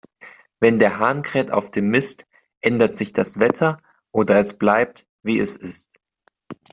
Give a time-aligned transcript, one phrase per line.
[0.59, 2.25] Wenn der Hahn kräht auf dem Mist,
[2.59, 3.77] ändert sich das Wetter,
[4.11, 5.91] oder es bleibt, wie es ist.